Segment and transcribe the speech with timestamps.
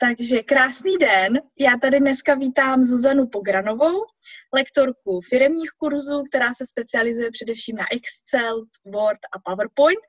[0.00, 1.40] Takže krásný den.
[1.58, 4.04] Já tady dneska vítám Zuzanu Pogranovou,
[4.54, 10.00] lektorku firemních kurzů, která se specializuje především na Excel, Word a PowerPoint.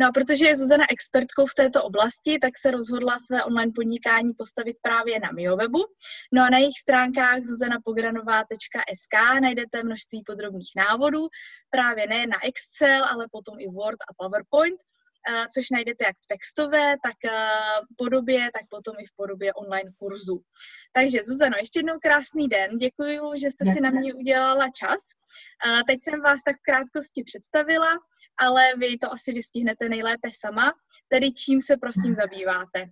[0.00, 4.32] No a protože je Zuzana expertkou v této oblasti, tak se rozhodla své online podnikání
[4.38, 5.84] postavit právě na MioWebu.
[6.32, 11.28] No a na jejich stránkách zuzanapogranová.sk najdete množství podrobných návodů,
[11.70, 14.80] právě ne na Excel, ale potom i Word a PowerPoint
[15.54, 17.48] což najdete jak v textové, tak eh,
[17.96, 20.42] podobě, tak potom i v podobě online kurzu.
[20.92, 22.78] Takže Zuzano, ještě jednou krásný den.
[22.78, 25.00] Děkuji, že jste si na mě udělala čas.
[25.66, 27.92] Eh, teď jsem vás tak v krátkosti představila,
[28.40, 30.72] ale vy to asi vystihnete nejlépe sama,
[31.08, 32.90] tedy čím se prosím zabýváte.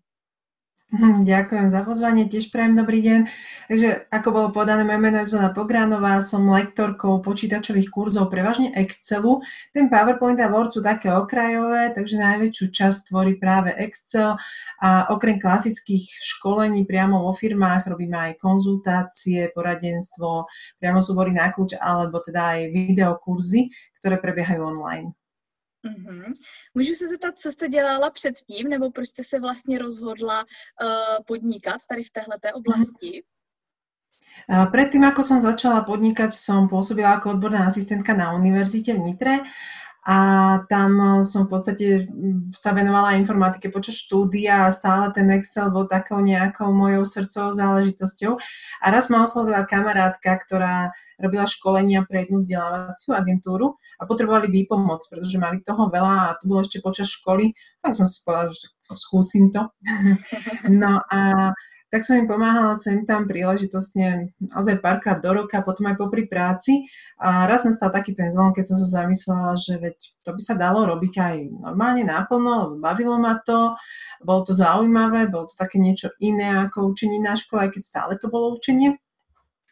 [0.93, 3.21] Hm, ďakujem za pozvanie, tiež prajem dobrý deň.
[3.65, 9.41] Takže ako bolo povedané, moje meno je Zona Pogranová, som lektorkou počítačových kurzov, prevažne Excelu.
[9.73, 14.37] Ten PowerPoint a Word sú také okrajové, takže najväčšiu časť tvorí práve Excel
[14.85, 16.05] a okrem klasických
[16.37, 20.45] školení priamo vo firmách robíme aj konzultácie, poradenstvo,
[20.77, 25.09] priamo súbory na kľúč alebo teda aj videokurzy, ktoré prebiehajú online.
[25.87, 26.33] Mm-hmm.
[26.75, 30.89] Můžu se zeptat, co jste dělala předtím, nebo proč jste se vlastně rozhodla uh,
[31.27, 32.57] podnikat tady v téhleté mhm.
[32.57, 33.23] oblasti?
[34.49, 39.35] Predtým, ako som začala podnikať, som pôsobila ako odborná asistentka na univerzite v Nitre
[40.03, 40.19] a
[40.67, 45.71] tam eh, som v podstate mm, sa venovala informatike počas štúdia a stále ten Excel
[45.71, 48.35] bol takou nejakou mojou srdcovou záležitosťou.
[48.83, 50.91] A raz ma oslovila kamarátka, ktorá
[51.23, 56.51] robila školenia pre jednu vzdelávaciu agentúru a potrebovali výpomoc, pretože mali toho veľa a to
[56.51, 59.71] bolo ešte počas školy, tak som si povedala, že skúsim to.
[60.83, 61.55] no a
[61.93, 66.89] tak som im pomáhala sem tam príležitostne naozaj párkrát do roka, potom aj popri práci.
[67.21, 70.57] A raz nastal taký ten zvon, keď som sa zamyslela, že veď to by sa
[70.57, 73.77] dalo robiť aj normálne náplno, bavilo ma to,
[74.25, 78.13] bolo to zaujímavé, bolo to také niečo iné ako učenie na škole, aj keď stále
[78.17, 78.97] to bolo učenie.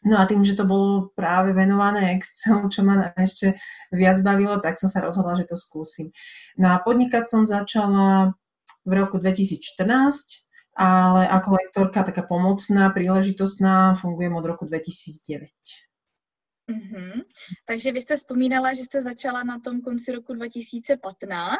[0.04, 3.56] No a tým, že to bolo práve venované Excel, čo ma ešte
[3.96, 6.12] viac bavilo, tak som sa rozhodla, že to skúsim.
[6.60, 8.36] No a podnikať som začala
[8.84, 15.48] v roku 2014 ale ako lektorka taká pomocná, príležitostná, fungujem od roku 2009.
[16.70, 17.22] Mm-hmm.
[17.66, 21.58] Takže vy jste vzpomínala, že jste začala na tom konci roku 2015.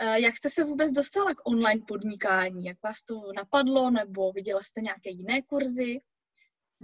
[0.00, 2.64] Eh, jak jste se vůbec dostala k online podnikání?
[2.64, 6.00] Jak vás to napadlo, nebo viděla jste nějaké jiné kurzy?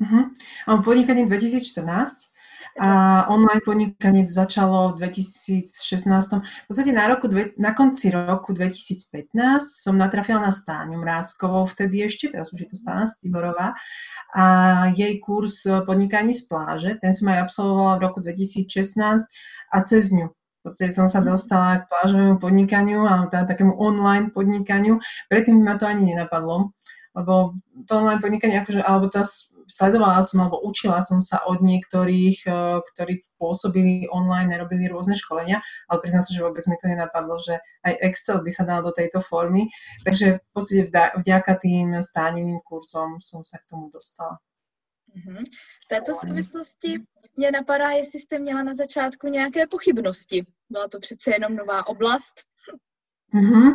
[0.01, 0.85] Mm-hmm.
[0.85, 2.17] Podnikanie 2014
[2.81, 5.65] a online podnikanie začalo v 2016.
[6.43, 12.33] V podstate na, roku, na konci roku 2015 som natrafila na Stáňu Mrázkovou, vtedy ešte,
[12.33, 13.79] teraz už je to Stána Stiborová,
[14.35, 14.45] a
[14.91, 19.23] jej kurz podnikaní z pláže, ten som aj absolvovala v roku 2016
[19.71, 24.33] a cez ňu v podstate som sa dostala k plážovému podnikaniu a teda takému online
[24.33, 24.97] podnikaniu.
[25.29, 26.73] Predtým ma to ani nenapadlo,
[27.13, 29.21] lebo to online podnikanie, akože, alebo tá
[29.69, 32.51] sledovala som alebo učila som sa od niektorých, e,
[32.83, 37.59] ktorí pôsobili online, robili rôzne školenia, ale priznám sa, že vôbec mi to nenapadlo, že
[37.85, 39.69] aj Excel by sa dal do tejto formy.
[40.05, 44.39] Takže v podstate vďaka tým stániným kurzom som sa k tomu dostala.
[45.15, 45.45] Mm-hmm.
[45.85, 46.99] V této souvislosti
[47.37, 50.47] mě napadá, jestli jste měla na začátku nějaké pochybnosti.
[50.71, 52.35] Byla to přece jenom nová oblast.
[53.35, 53.73] Mm-hmm.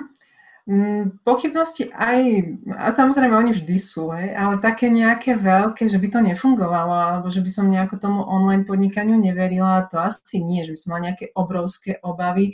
[0.69, 2.46] Mm, pochybnosti aj,
[2.78, 7.25] a samozrejme oni vždy sú, hej, ale také nejaké veľké, že by to nefungovalo, alebo
[7.34, 11.06] že by som nejako tomu online podnikaniu neverila, to asi nie, že by som mala
[11.09, 12.53] nejaké obrovské obavy.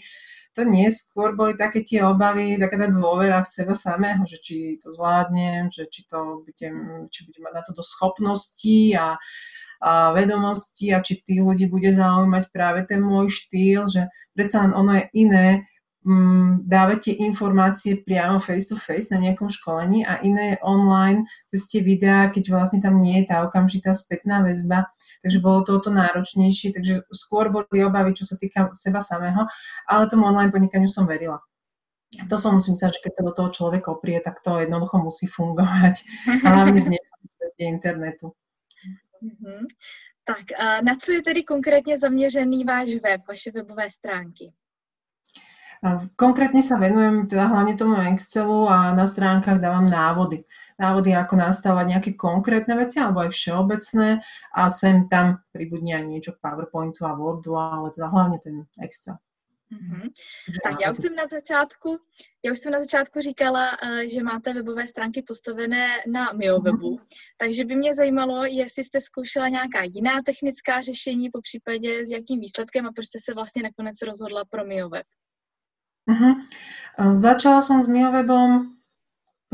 [0.56, 4.80] To nie, skôr boli také tie obavy, taká tá dôvera v seba samého, že či
[4.80, 9.20] to zvládnem, že či to budem, či budem mať na to do schopností a,
[9.84, 15.04] a vedomosti a či tých ľudí bude zaujímať práve ten môj štýl, že predsa ono
[15.04, 15.68] je iné,
[16.06, 21.82] Mm, dávate informácie priamo face to face na nejakom školení a iné online cez tie
[21.82, 24.86] videá, keď vlastne tam nie je tá okamžitá spätná väzba.
[25.26, 29.50] Takže bolo to o to náročnejšie, takže skôr boli obavy, čo sa týka seba samého,
[29.90, 31.42] ale tomu online podnikaniu som verila.
[32.30, 35.25] To som si myslela, že keď sa do toho človek oprie, tak to jednoducho musí
[35.25, 36.06] fungovať.
[36.46, 38.30] Hlavne v dnešnom svete internetu.
[39.25, 39.62] Mm-hmm.
[40.22, 44.54] Tak a na co je tedy konkrétně zaměřený váš web, vaše webové stránky?
[46.18, 50.42] Konkrétne sa venujem teda hlavne tomu Excelu a na stránkach dávam návody.
[50.82, 54.20] Návody, ako nastavovať nejaké konkrétne veci alebo aj všeobecné
[54.58, 59.16] a sem tam pribudne aj niečo k PowerPointu a Wordu, ale teda hlavne ten Excel.
[59.74, 60.10] Mm-hmm.
[60.64, 61.98] Tak já už jsem na začátku,
[62.46, 67.08] já už jsem na začátku říkala, eh, že máte webové stránky postavené na MioWebu, mm-hmm.
[67.38, 72.40] takže by mě zajímalo, jestli jste zkoušela nějaká jiná technická řešení, po případě s jakým
[72.40, 75.06] výsledkem a proč jste se vlastně nakonec rozhodla pro MioWeb.
[76.06, 76.34] Uh-huh.
[77.18, 78.85] Začala som s Miovebom v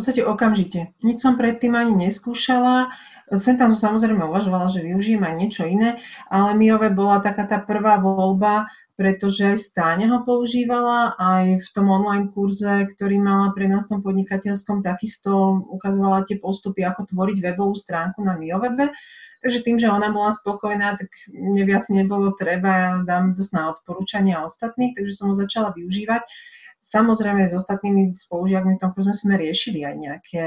[0.02, 0.98] podstate okamžite.
[1.06, 2.90] Nič som predtým ani neskúšala.
[3.38, 7.62] Sem tam som samozrejme uvažovala, že využijem aj niečo iné, ale Miove bola taká tá
[7.62, 8.66] prvá voľba,
[8.98, 14.02] pretože aj Stáňa ho používala, aj v tom online kurze, ktorý mala pre nás tom
[14.02, 18.90] podnikateľskom, takisto ukazovala tie postupy, ako tvoriť webovú stránku na MioWebe.
[19.42, 24.46] Takže tým, že ona bola spokojná, tak mne viac nebolo treba, dám dosť na odporúčania
[24.46, 26.22] ostatných, takže som ho začala využívať.
[26.82, 30.46] Samozrejme s ostatnými spolužiakmi v tom kurze sme riešili aj nejaké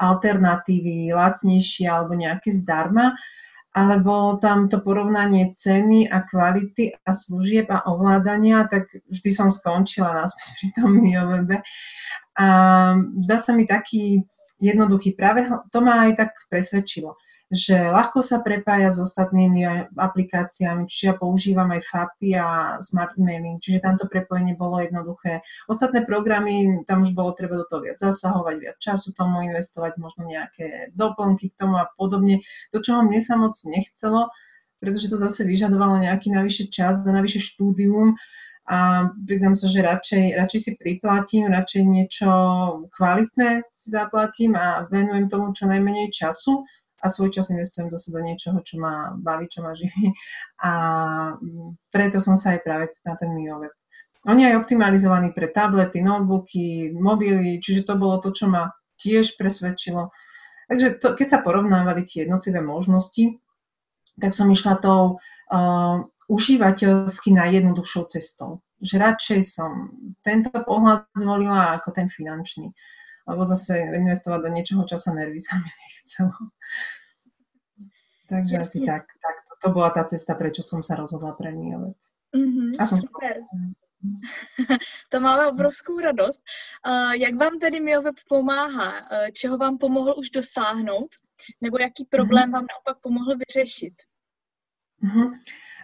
[0.00, 3.12] alternatívy, lacnejšie alebo nejaké zdarma,
[3.76, 9.52] ale bolo tam to porovnanie ceny a kvality a služieb a ovládania, tak vždy som
[9.52, 11.60] skončila naspäť pri tom MioWebe.
[12.40, 12.46] A
[13.22, 14.24] zdá sa mi taký
[14.58, 15.14] jednoduchý.
[15.14, 17.14] Práve to ma aj tak presvedčilo
[17.48, 22.48] že ľahko sa prepája s ostatnými aplikáciami, čiže ja používam aj FAPI a
[22.84, 25.40] Smart Mailing, čiže tamto prepojenie bolo jednoduché.
[25.64, 30.28] Ostatné programy, tam už bolo treba do toho viac zasahovať, viac času tomu investovať, možno
[30.28, 34.28] nejaké doplnky k tomu a podobne, do čoho mne sa moc nechcelo,
[34.76, 38.20] pretože to zase vyžadovalo nejaký navyše čas navyše štúdium
[38.68, 42.30] a priznám sa, že radšej, radšej si priplatím, radšej niečo
[42.92, 46.68] kvalitné si zaplatím a venujem tomu čo najmenej času
[46.98, 50.10] a svoj čas investujem zase do niečoho, čo ma baví, čo ma živí.
[50.66, 50.72] A
[51.94, 53.70] preto som sa aj práve na ten MioWeb.
[54.26, 60.10] Oni aj optimalizovaní pre tablety, notebooky, mobily, čiže to bolo to, čo ma tiež presvedčilo.
[60.66, 63.38] Takže to, keď sa porovnávali tie jednotlivé možnosti,
[64.18, 65.96] tak som išla tou uh,
[66.26, 68.60] užívateľsky najjednoduchšou cestou.
[68.82, 69.94] Že radšej som
[70.26, 72.74] tento pohľad zvolila ako ten finančný
[73.28, 76.36] alebo zase investovať do niečoho, čo sa nervy sa mi nechcelo.
[78.28, 78.64] Takže Jasne.
[78.64, 81.96] asi tak, tak to, to bola tá cesta, prečo som sa rozhodla pre MioWeb.
[82.36, 83.40] Mm-hmm, a som super.
[85.12, 86.44] to máme obrovskou radost.
[86.86, 89.00] Uh, jak vám tedy MioWeb pomáhá?
[89.00, 91.08] Uh, čeho vám pomohl už dosáhnout?
[91.60, 92.52] Nebo jaký problém mm-hmm.
[92.52, 93.94] vám naopak pomohl vyřešit?
[95.04, 95.28] Mm-hmm.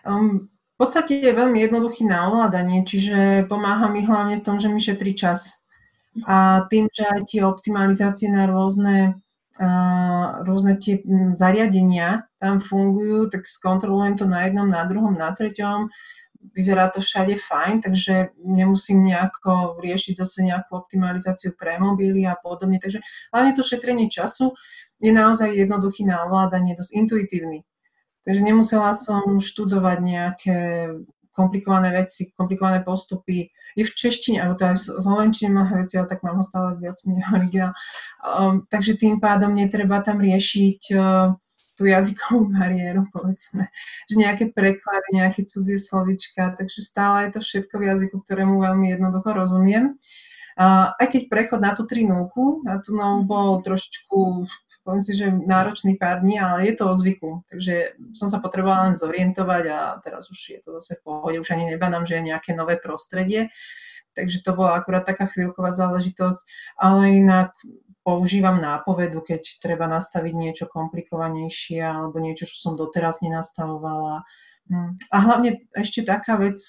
[0.06, 4.66] Um, v podstate je veľmi jednoduchý na ovládanie, čiže pomáha mi hlavne v tom, že
[4.66, 5.63] mi šetrí čas.
[6.22, 9.18] A tým, že aj tie optimalizácie na rôzne,
[10.46, 11.02] rôzne tie
[11.34, 15.90] zariadenia tam fungujú, tak skontrolujem to na jednom, na druhom, na treťom.
[16.54, 22.78] Vyzerá to všade fajn, takže nemusím nejako riešiť zase nejakú optimalizáciu pre mobily a podobne.
[22.78, 23.00] Takže
[23.32, 24.52] hlavne to šetrenie času
[25.02, 27.64] je naozaj jednoduchý na ovládanie, dosť intuitívny.
[28.28, 30.58] Takže nemusela som študovať nejaké
[31.34, 33.50] komplikované veci, komplikované postupy.
[33.74, 36.78] Je v češtine, alebo to aj v slovenčine mnohé veci, ale tak mám ho stále
[36.78, 37.72] viac menej originál.
[38.22, 41.34] Um, takže tým pádom netreba tam riešiť uh,
[41.74, 43.68] tú jazykovú bariéru, povedzme.
[44.06, 48.94] Že nejaké preklady, nejaké cudzie slovička, takže stále je to všetko v jazyku, ktorému veľmi
[48.94, 49.98] jednoducho rozumiem.
[50.54, 52.30] Uh, aj keď prechod na tú 3.0,
[52.62, 54.46] na tú novú bol trošičku
[54.84, 57.40] poviem si, že náročný pár dní, ale je to o zvyku.
[57.48, 61.50] Takže som sa potrebovala len zorientovať a teraz už je to zase v pohode, už
[61.56, 63.48] ani nebadám, že je nejaké nové prostredie.
[64.14, 66.38] Takže to bola akurát taká chvíľková záležitosť,
[66.78, 67.50] ale inak
[68.04, 74.22] používam nápovedu, keď treba nastaviť niečo komplikovanejšie alebo niečo, čo som doteraz nenastavovala.
[74.68, 75.00] Hm.
[75.10, 76.60] A hlavne ešte taká vec,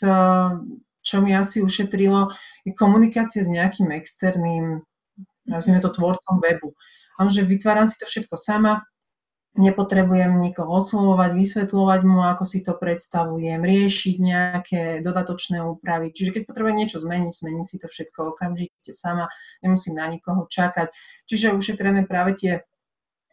[1.05, 2.31] čo mi asi ušetrilo,
[2.63, 4.81] je komunikácia s nejakým externým,
[5.45, 6.73] nazvime to tvorcom webu
[7.15, 8.83] a že vytváram si to všetko sama,
[9.55, 16.11] nepotrebujem nikoho oslovovať, vysvetľovať mu, ako si to predstavujem, riešiť nejaké dodatočné úpravy.
[16.11, 19.31] Čiže keď potrebujem niečo zmeniť, zmení si to všetko okamžite sama,
[19.63, 20.91] nemusím na nikoho čakať.
[21.31, 22.53] Čiže ušetrené práve tie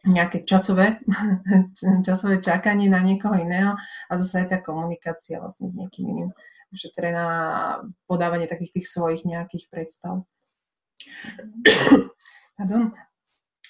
[0.07, 1.03] nejaké časové,
[2.07, 3.75] časové čakanie na niekoho iného
[4.07, 6.29] a zase aj tá komunikácia vlastne s niekým iným
[6.73, 7.27] ušetrená
[8.09, 10.25] podávanie takých tých svojich nejakých predstav.
[12.57, 12.95] Pardon.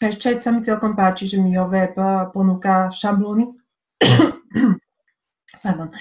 [0.03, 1.95] Ešte sa mi celkom páči, že mi web
[2.35, 3.55] ponúka šablóny.
[5.63, 5.95] Pardon.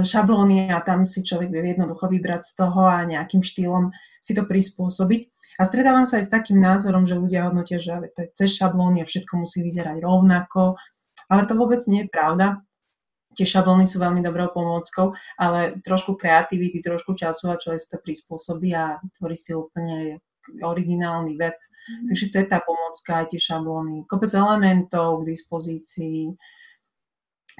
[0.00, 3.92] šablóny a tam si človek vie jednoducho vybrať z toho a nejakým štýlom
[4.24, 5.20] si to prispôsobiť.
[5.60, 9.04] A stretávam sa aj s takým názorom, že ľudia hodnotia, že to je cez šablóny
[9.04, 10.80] a všetko musí vyzerať rovnako,
[11.28, 12.64] ale to vôbec nie je pravda.
[13.36, 18.00] Tie šablóny sú veľmi dobrou pomôckou, ale trošku kreativity, trošku času a človek si to
[18.00, 20.24] prispôsobí a tvorí si úplne
[20.64, 22.06] originálny web Mm-hmm.
[22.12, 24.04] Takže to je tá pomocka, aj tie šablóny.
[24.04, 26.36] Kopec elementov k dispozícii.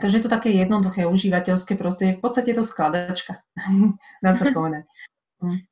[0.00, 2.16] Takže je to také jednoduché užívateľské prostredie.
[2.16, 3.40] V podstate je to skladačka,
[4.24, 4.84] dá sa povedať.
[5.40, 5.64] Mm.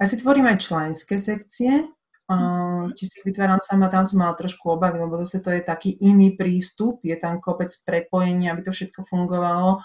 [0.00, 1.86] A si tvorím aj členské sekcie,
[2.30, 5.98] Uh, si ich vytváram sama, tam som mala trošku obavy, lebo zase to je taký
[5.98, 9.82] iný prístup, je tam kopec prepojení, aby to všetko fungovalo,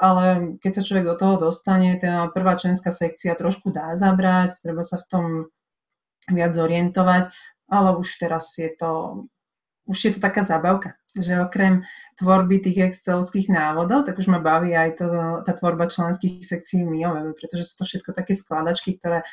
[0.00, 4.80] ale keď sa človek do toho dostane, tá prvá členská sekcia trošku dá zabrať, treba
[4.80, 5.24] sa v tom
[6.30, 7.32] viac zorientovať.
[7.72, 9.24] ale už teraz je to,
[9.88, 11.82] už je to taká zábavka, že okrem
[12.20, 15.06] tvorby tých excelovských návodov, tak už ma baví aj to,
[15.42, 19.24] tá tvorba členských sekcií MioWebe, pretože sú to všetko také skladačky, ktoré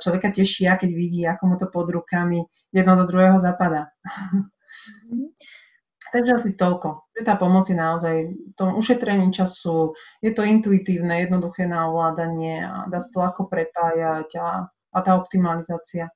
[0.00, 3.92] človeka tešia, keď vidí, ako mu to pod rukami jedno do druhého zapadá.
[4.32, 5.28] Mm-hmm.
[6.12, 7.08] Takže asi toľko.
[7.24, 12.84] Tá pomoc je naozaj v tom ušetrení času, je to intuitívne, jednoduché na ovládanie a
[12.92, 16.12] dá sa to ľahko prepájať a, a tá optimalizácia.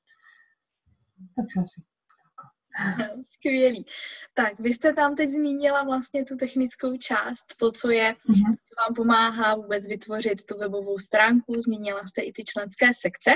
[1.36, 1.80] Takže asi.
[3.22, 3.86] Skvělý.
[4.34, 8.52] Tak, vy jste tam teď zmínila vlastně tu technickou část, to, co je, mm-hmm.
[8.52, 13.30] co vám pomáhá vůbec vytvořit tu webovou stránku, zmínila jste i ty členské sekce.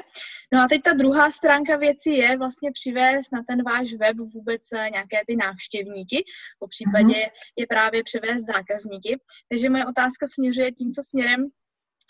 [0.54, 4.62] No a teď ta druhá stránka věci je vlastně přivést na ten váš web vůbec
[4.72, 6.24] eh, nějaké ty návštěvníky,
[6.58, 7.56] po případě mm-hmm.
[7.56, 9.20] je právě převést zákazníky.
[9.48, 11.46] Takže moje otázka směřuje tímto směrem,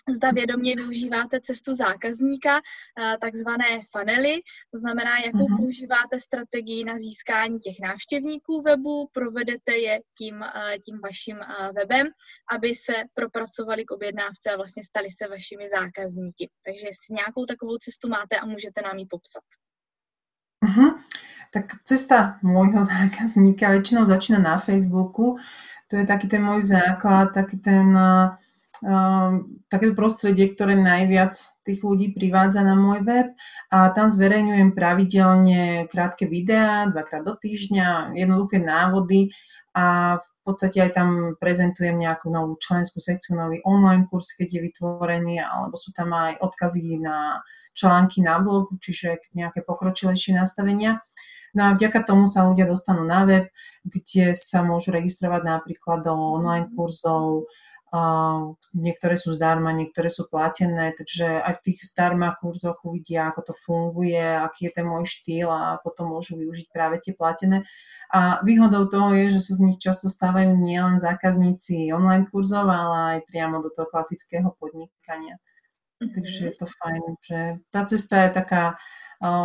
[0.09, 4.41] zda vědomě využíváte cestu zákazníka, eh, takzvané funnely,
[4.73, 5.57] to znamená, jakou mm-hmm.
[5.57, 12.07] používáte strategii na získání těch návštěvníků webu, provedete je tím, eh, tím vaším eh, webem,
[12.53, 16.51] aby se propracovali k objednávce a vlastně stali se vašimi zákazníky.
[16.67, 19.45] Takže jestli nějakou takovou cestu máte a můžete nám ji popsat.
[20.61, 20.93] Uh-huh.
[21.51, 25.41] Tak cesta môjho zákazníka väčšinou začína na Facebooku.
[25.91, 28.39] To je taký ten môj základ, taký ten uh,
[28.85, 33.29] um, takéto prostredie, ktoré najviac tých ľudí privádza na môj web
[33.73, 39.33] a tam zverejňujem pravidelne krátke videá, dvakrát do týždňa, jednoduché návody
[39.77, 41.09] a v podstate aj tam
[41.39, 46.43] prezentujem nejakú novú členskú sekciu, nový online kurz, keď je vytvorený, alebo sú tam aj
[46.43, 47.39] odkazy na
[47.79, 50.99] články na blog, čiže nejaké pokročilejšie nastavenia.
[51.51, 53.47] No a vďaka tomu sa ľudia dostanú na web,
[53.83, 57.51] kde sa môžu registrovať napríklad do online kurzov,
[58.71, 63.55] niektoré sú zdarma, niektoré sú platené, takže aj v tých zdarma kurzoch uvidia, ako to
[63.55, 67.67] funguje, aký je ten môj štýl a potom môžu využiť práve tie platené.
[68.15, 73.19] A výhodou toho je, že sa z nich často stávajú nielen zákazníci online kurzov, ale
[73.19, 75.43] aj priamo do toho klasického podnikania.
[75.99, 76.15] Mm-hmm.
[76.15, 77.39] Takže je to fajn, že
[77.75, 78.79] tá cesta je taká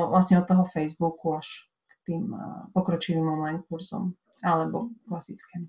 [0.07, 2.31] vlastne od toho Facebooku až k tým
[2.77, 4.13] pokročilým online kurzom
[4.45, 5.67] alebo klasickým.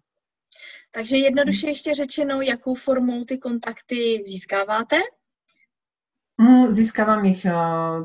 [0.91, 4.97] Takže jednoduše ještě řečeno, jakou formou ty kontakty získáváte?
[6.37, 7.49] Mm, získavam ich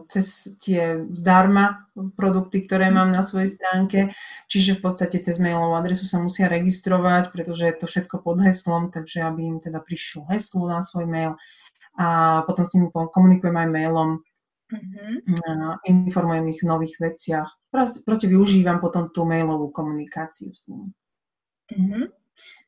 [0.08, 4.16] cez tie zdarma produkty, ktoré mám na svojej stránke,
[4.48, 8.88] čiže v podstate cez mailovú adresu sa musia registrovať, pretože je to všetko pod heslom,
[8.88, 11.36] takže aby im teda prišlo heslo na svoj mail
[12.00, 14.10] a potom s nimi komunikujem aj mailom,
[14.72, 15.84] mm-hmm.
[15.92, 17.52] informujem ich o nových veciach.
[17.68, 20.88] Proste, proste využívam potom tú mailovú komunikáciu s nimi.
[21.76, 22.21] Mm-hmm.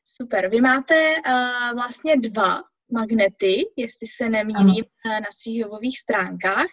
[0.04, 0.48] Super.
[0.50, 5.20] Vy máte uh, vlastně dva magnety, jestli se nemýlím, ano.
[5.20, 6.66] na svých webových stránkách.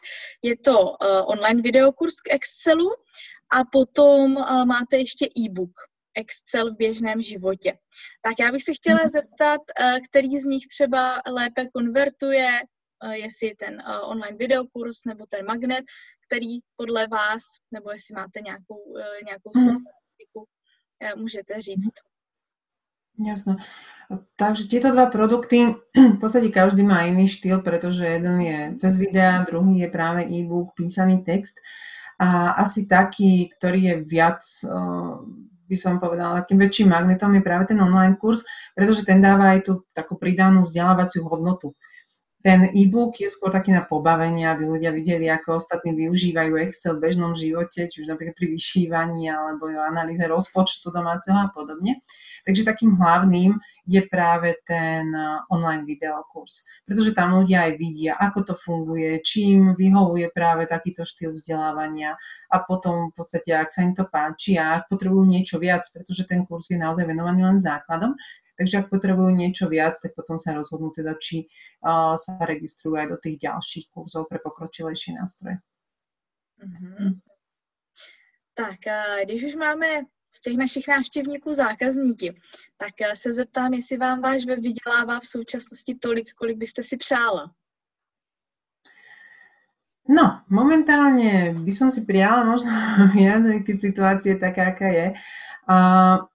[0.43, 2.89] Je to uh, online videokurs k Excelu
[3.53, 5.71] a potom uh, máte ještě e-book
[6.15, 7.73] Excel v běžném životě.
[8.21, 9.09] Tak já bych se chtěla mhm.
[9.09, 12.49] zeptat, uh, který z nich třeba lépe konvertuje,
[13.03, 15.85] uh, jestli ten uh, online videokurs nebo ten magnet,
[16.27, 19.75] který podle vás, nebo jestli máte nějakou, uh, nějakou svou mhm.
[19.75, 22.10] statistiku, uh, můžete říct.
[23.21, 23.61] Jasné.
[24.35, 25.77] Takže tieto dva produkty,
[26.15, 30.75] v podstate každý má iný štýl, pretože jeden je cez videa, druhý je práve e-book,
[30.75, 31.55] písaný text.
[32.21, 34.69] A asi taký, ktorý je viac, eh,
[35.71, 38.43] by som povedala, takým väčším magnetom je práve ten online kurz,
[38.75, 41.73] pretože ten dáva aj tú takú pridanú vzdelávaciu hodnotu.
[42.41, 47.05] Ten e-book je skôr taký na pobavenie, aby ľudia videli, ako ostatní využívajú Excel v
[47.05, 52.01] bežnom živote, či už napríklad pri vyšívaní alebo analýze rozpočtu domáceho a podobne.
[52.41, 55.05] Takže takým hlavným je práve ten
[55.53, 61.37] online videokurs, pretože tam ľudia aj vidia, ako to funguje, čím vyhovuje práve takýto štýl
[61.37, 62.17] vzdelávania
[62.49, 66.25] a potom v podstate, ak sa im to páči a ak potrebujú niečo viac, pretože
[66.25, 68.17] ten kurz je naozaj venovaný len základom,
[68.57, 71.47] Takže ak potrebujú niečo viac, tak potom sa rozhodnú teda, či
[71.83, 75.57] uh, sa registrujú aj do tých ďalších kurzov pre pokročilejšie nástroje.
[76.61, 77.11] Mm-hmm.
[78.53, 78.79] Tak,
[79.23, 82.41] když už máme z těch našich návštěvníků zákazníky,
[82.77, 87.51] tak se zeptám, jestli vám váš web vydělává v současnosti tolik, kolik byste si přála.
[90.11, 92.67] No, momentálne by som si prijala možno
[93.15, 95.07] viac, keď situácia je taká, aká je.
[95.67, 95.77] A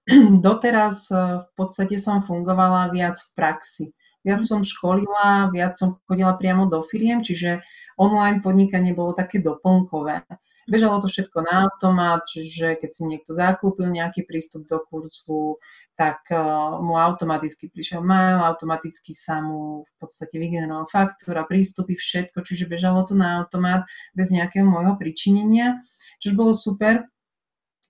[0.46, 3.86] doteraz e, v podstate som fungovala viac v praxi.
[4.26, 4.48] Viac mhm.
[4.48, 7.62] som školila, viac som chodila priamo do firiem, čiže
[7.98, 10.26] online podnikanie bolo také doplnkové.
[10.66, 15.62] Bežalo to všetko na automat, čiže keď si niekto zakúpil nejaký prístup do kurzu,
[15.94, 22.42] tak uh, mu automaticky prišiel mail, automaticky sa mu v podstate vygenerovala faktúra, prístupy, všetko,
[22.42, 23.86] čiže bežalo to na automat
[24.18, 25.78] bez nejakého môjho pričinenia,
[26.18, 27.06] čo bolo super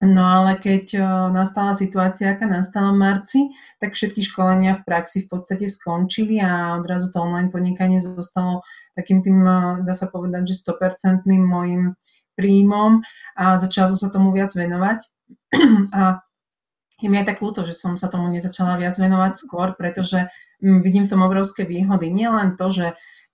[0.04, 1.00] No ale keď
[1.32, 3.40] nastala situácia, aká nastala v marci,
[3.80, 8.60] tak všetky školenia v praxi v podstate skončili a odrazu to online podnikanie zostalo
[8.92, 9.40] takým tým,
[9.88, 11.96] dá sa povedať, že 100% môjim
[12.36, 13.00] príjmom
[13.40, 15.00] a začala som sa tomu viac venovať.
[15.96, 16.20] A
[16.96, 20.32] je mi aj tak ľúto, že som sa tomu nezačala viac venovať skôr, pretože
[20.64, 22.08] mm, vidím v tom obrovské výhody.
[22.08, 22.86] Nie len to, že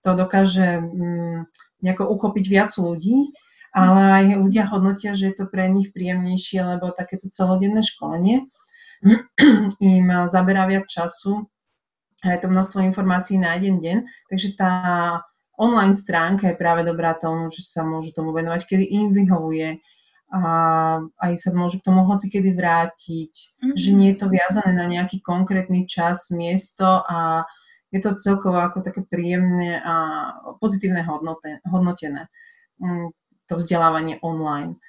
[0.03, 1.47] to dokáže mm,
[1.83, 3.31] nejako uchopiť viac ľudí,
[3.73, 8.45] ale aj ľudia hodnotia, že je to pre nich príjemnejšie, lebo takéto celodenné školenie
[9.81, 11.49] im zaberá viac času
[12.23, 13.97] a je to množstvo informácií na jeden deň,
[14.31, 14.73] takže tá
[15.59, 19.83] online stránka je práve dobrá tomu, že sa môžu tomu venovať, kedy im vyhovuje
[20.33, 20.43] a
[21.21, 23.77] aj sa môžu k tomu hoci kedy vrátiť, mm-hmm.
[23.77, 27.45] že nie je to viazané na nejaký konkrétny čas, miesto a
[27.93, 29.95] je to celkovo ako také príjemné a
[30.57, 31.05] pozitívne
[31.69, 32.33] hodnotené.
[33.53, 34.81] To vzdelávanie online.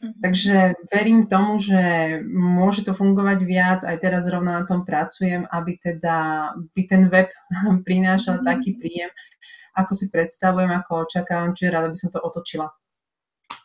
[0.00, 0.18] Mm-hmm.
[0.24, 0.56] Takže
[0.88, 1.78] verím tomu, že
[2.26, 7.28] môže to fungovať viac, aj teraz rovno na tom pracujem, aby teda by ten web
[7.86, 8.50] prinášal mm-hmm.
[8.50, 9.12] taký príjem,
[9.76, 12.72] ako si predstavujem, ako očakávam, čiže rada by som to otočila.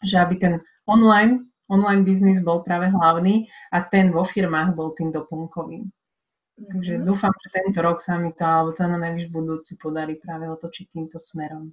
[0.06, 0.54] Že aby ten
[0.86, 5.88] online, online biznis bol práve hlavný a ten vo firmách bol tým doplnkovým.
[5.88, 6.68] Mm-hmm.
[6.68, 10.52] Takže dúfam, že tento rok sa mi to, alebo ten na najvyš budúci podarí práve
[10.52, 11.72] otočiť týmto smerom.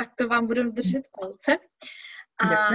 [0.00, 1.56] Tak to vám budem držet palce.
[2.40, 2.68] A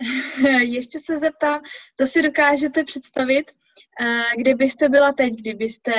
[0.60, 1.60] ještě se zeptám,
[2.00, 3.52] co si dokážete představit,
[4.00, 5.92] eh, kdybyste byla teď, kdybyste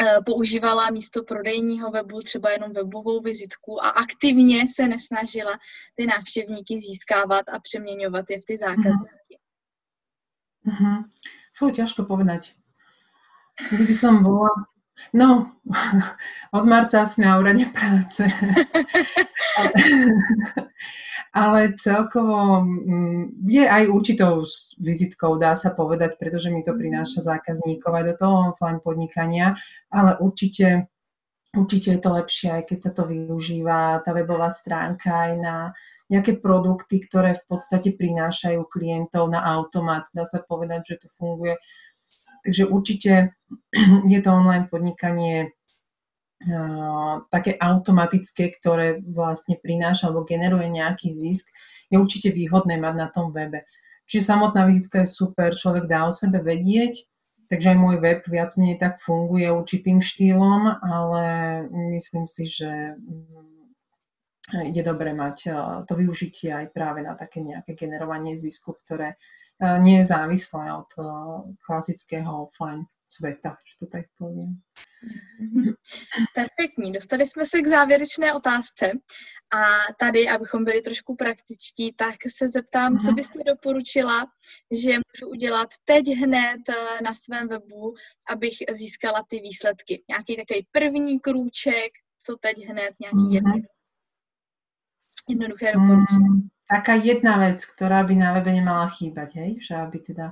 [0.00, 5.58] eh, používala místo prodejního webu třeba jenom webovou vizitku a aktivně se nesnažila
[5.94, 9.38] ty návštěvníky získávat a přeměňovat je v ty zákazníky.
[10.66, 11.04] Mm-hmm.
[11.54, 12.58] Fú, ťažko povedať.
[13.72, 14.50] Kdyby som bola
[15.12, 15.46] No,
[16.58, 18.24] od marca asi na úrade práce.
[19.58, 19.72] ale,
[21.44, 24.40] ale celkovo mm, je aj určitou
[24.80, 29.56] vizitkou, dá sa povedať, pretože mi to prináša zákazníkov aj do toho offline podnikania,
[29.92, 30.88] ale určite,
[31.52, 35.56] určite je to lepšie, aj keď sa to využíva, tá webová stránka aj na
[36.08, 40.08] nejaké produkty, ktoré v podstate prinášajú klientov na automat.
[40.16, 41.58] Dá sa povedať, že to funguje
[42.46, 43.34] Takže určite
[44.12, 45.50] je to online podnikanie
[47.32, 51.48] také automatické, ktoré vlastne prináša alebo generuje nejaký zisk,
[51.88, 53.64] je určite výhodné mať na tom webe.
[54.06, 57.02] Čiže samotná vizitka je super, človek dá o sebe vedieť,
[57.50, 61.24] takže aj môj web viac menej tak funguje určitým štýlom, ale
[61.96, 65.50] myslím si, že mm, je dobre mať
[65.90, 69.18] to využitie aj práve na také nejaké generovanie zisku, ktoré
[69.78, 71.02] nie je závislé od e,
[71.66, 74.60] klasického offline světa, že to tak povím.
[75.40, 75.74] Mhm.
[76.34, 76.92] Perfektní.
[76.92, 78.92] Dostali jsme se k závěrečné otázce
[79.56, 79.62] a
[79.98, 83.14] tady, abychom byli trošku praktičtí, tak se zeptám, co mhm.
[83.14, 84.26] byste doporučila,
[84.70, 87.94] že můžu udělat teď hned e, na svém webu,
[88.30, 90.04] abych získala ty výsledky.
[90.08, 93.68] Nějaký takový první krůček, co teď hned, nějaký jednoduchý,
[95.28, 96.28] jednoduché doporučení.
[96.28, 99.50] Mm taká jedna vec, ktorá by na webe nemala chýbať, hej?
[99.62, 100.26] Že aby teda...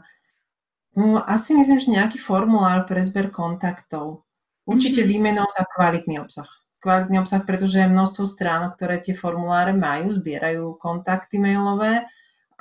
[0.94, 4.26] No, asi myslím, že nejaký formulár pre zber kontaktov.
[4.66, 5.14] Určite mm-hmm.
[5.14, 6.46] výmenou za kvalitný obsah.
[6.82, 12.06] Kvalitný obsah, pretože je množstvo stránok, ktoré tie formuláre majú, zbierajú kontakty mailové,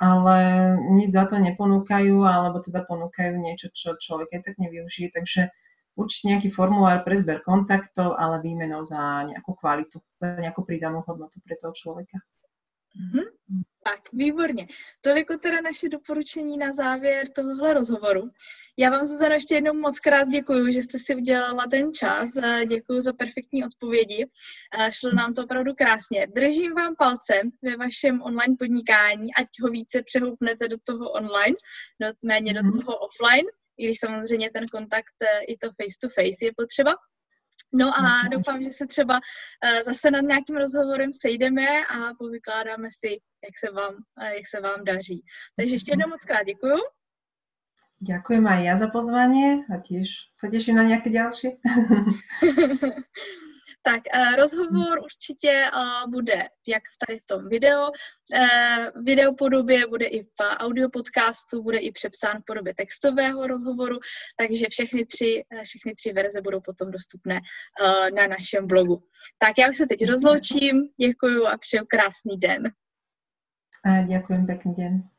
[0.00, 0.36] ale
[0.96, 5.14] nič za to neponúkajú, alebo teda ponúkajú niečo, čo človek aj tak nevyužije.
[5.14, 5.54] Takže
[5.94, 11.38] určite nejaký formulár pre zber kontaktov, ale výmenou za nejakú kvalitu, za nejakú pridanú hodnotu
[11.44, 12.18] pre toho človeka.
[12.94, 13.62] Mm-hmm.
[13.84, 14.66] Tak, výborně.
[15.00, 18.30] Toliko teda naše doporučení na závěr tohohle rozhovoru.
[18.78, 22.30] Já vám, Zuzano, ještě jednou moc krát děkuji, že jste si udělala ten čas.
[22.68, 24.26] Děkuji za perfektní odpovědi.
[24.90, 26.26] Šlo nám to opravdu krásně.
[26.36, 31.56] Držím vám palce ve vašem online podnikání, ať ho více přehoupnete do toho online,
[32.00, 32.80] do, méně do mhm.
[32.80, 33.46] toho offline,
[33.78, 36.94] i když samozřejmě ten kontakt eh, i to face to face je potřeba.
[37.74, 43.18] No a doufám, že se třeba uh, zase nad nějakým rozhovorem sejdeme a povykládáme si,
[43.44, 45.22] jak se vám, uh, jak se vám daří.
[45.56, 46.78] Takže ještě jednou moc krát děkuju.
[48.04, 51.56] Ďakujem aj ja za pozvanie a tiež sa teším na nejaké ďalšie.
[53.86, 60.22] Tak uh, rozhovor určitě uh, bude jak tady v tom video, uh, videopodobě, bude i
[60.22, 63.98] v audio podcastu, bude i přepsán v podobě textového rozhovoru,
[64.36, 67.40] takže všechny tři, všechny tři verze budou potom dostupné
[68.16, 69.02] na našem blogu.
[69.38, 72.62] Tak já už se teď rozloučím, děkuju a přeju krásný den.
[73.84, 75.13] A ďakujem, pekný den.